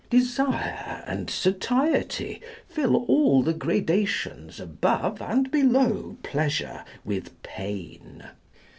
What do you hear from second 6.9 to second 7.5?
with